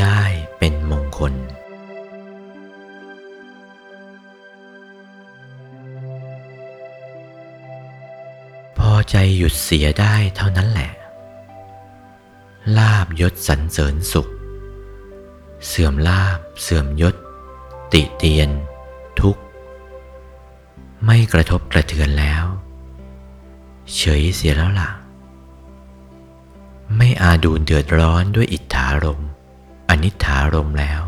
[0.00, 0.22] ได้
[0.58, 1.34] เป็นมงคล
[8.78, 10.92] พอใจหยุดเสียได้เท่านั้นแหละ
[12.78, 14.28] ลาบยศสันเสริญสุข
[15.66, 17.14] เสื่อมลาบเสื่อมยศ
[17.92, 18.48] ติเตียน
[19.20, 19.42] ทุกข์
[21.04, 22.44] ไม่กระทบกระเทือนแล้ว
[23.96, 24.90] เฉยเสียแล้วล่ะ
[26.96, 29.22] ไม่อาดูเดือดร้อนด้วยอิทธารม
[29.88, 31.02] อนิถารมแล้ว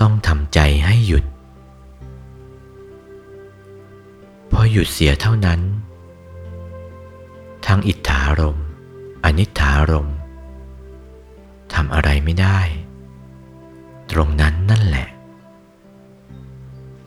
[0.00, 1.24] ต้องทำใจให้หยุด
[4.50, 5.60] พอหยุดเสียเท่านั้น
[7.66, 8.58] ทั้งอิทธารม
[9.24, 10.08] อนิถารม
[11.74, 12.58] ทำอะไรไม่ได้
[14.10, 15.08] ตรงนั้นนั่นแหละ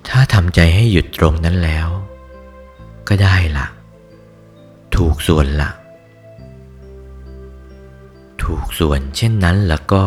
[0.08, 1.88] ถ้าทำใจให้หยุดตรงนั้นแล้ว
[3.08, 3.68] ก็ได้ละ
[4.96, 5.70] ถูกส่วนละ
[8.54, 10.04] ถูกส่วนเช่นนั้นแล้วก็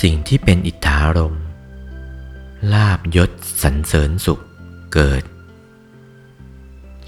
[0.00, 1.36] สิ่งที่เป็นอิทธารม
[2.72, 3.30] ลาบยศ
[3.62, 4.42] สรรเสริญสุข
[4.92, 5.22] เกิด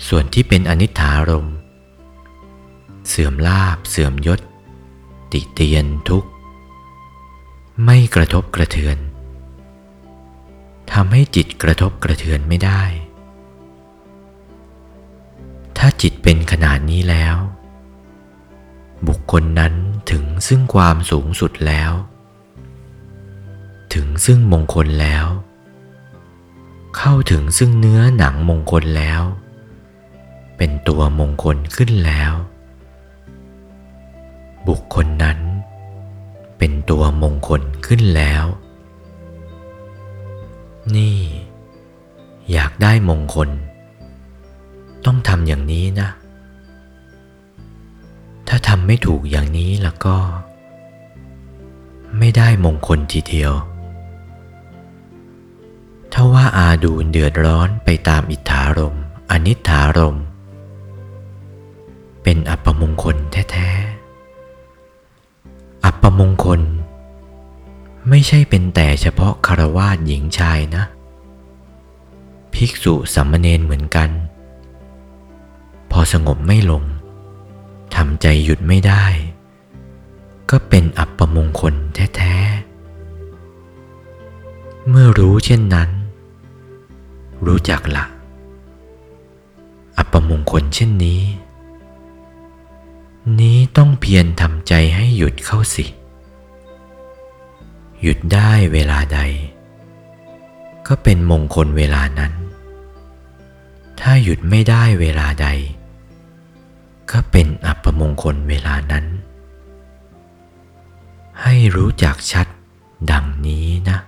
[0.09, 1.49] ส่วนที่เป็นอนิถารม
[3.09, 4.41] เสื่อมลาบเสื่อมยศ
[5.33, 6.29] ติเตียนทุกข์
[7.85, 8.99] ไม่กระทบกระเทือน
[10.93, 12.83] ทำให้จิตกระทบกระเทือนไม่ได้
[15.77, 17.37] ถ้าจิตเป็นขนาดนี้แล้ว
[19.35, 19.75] คคลนั้น
[20.11, 21.93] ถึงซึ่งความสูงสุดแล้ว
[23.95, 25.27] ถึงซึ่งมงคลแล้ว
[26.97, 29.23] เข้าถึงซึ่งเนื้อหนังมงคลแล้ว
[30.57, 32.33] เป็นตัวมงคลขึ้นแล้ว
[34.69, 35.39] บุคคลนั้น
[36.59, 38.45] เป็นตัวมงคลขึ้นแล้ว
[40.97, 41.19] นี่
[42.53, 43.49] อยากได้มงคล
[45.07, 50.17] ต้องทำอย่างนี้นะำไม่ถูกอย่างนี้แล้วก็
[52.19, 53.53] ไม่ได้มงคลทีเดียว
[56.13, 58.97] ถ้าว่าอาดูนเดือดร้อนไปตามอิทธารม
[59.31, 60.19] อนิถารม
[62.23, 66.61] เป็นอัปมงคลแท้ๆ อัปมงคล
[68.09, 70.85] ไม่ใช่เป็นแต่เฉพาะคารวาสหญิงชายนะ
[72.55, 74.11] ภิกษุสัมมเนนเหมือนกัน
[75.91, 79.05] พอสงบไม่ลงำใจหยุดไม่ได้
[80.51, 85.91] ก็เป็นอัปมงคลแท้ๆ เมื่อรู้เช่นนั้น
[87.47, 88.05] รู้จักละ
[89.99, 91.23] อัปมงคลเช่นนี้
[93.41, 95.85] นี้ต้องเพียรทำใจให้หยุดเข้าสิ
[98.03, 99.21] หยุดได้เวลาใด
[100.87, 102.33] ก็เป็นมงคลเวลานั้น
[104.01, 105.49] ถ้าหยุดไม่ได้เวลาใด
[107.11, 109.07] ก็เป็นอัปมงคลเวลานั้น
[111.43, 112.47] ให้รู้จักชัด
[113.11, 113.99] ดังนี้นะ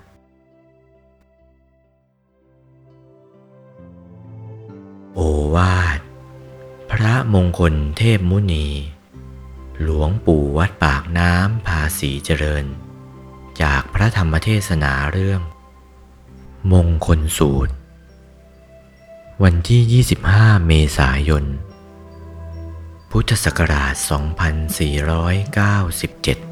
[5.14, 5.20] โอ
[5.54, 6.00] วาท
[6.90, 8.66] พระมงคลเทพมุนี
[9.82, 12.64] หลวงปู่วัดปากน้ำภาษีเจริญ
[13.62, 15.40] จากพระธรรมเทศนาเรื่อง
[16.72, 17.72] มงคลสูตร
[19.42, 21.44] วันที่ 25 เมษายน
[23.18, 23.94] พุทธศักราช
[26.42, 26.45] 2497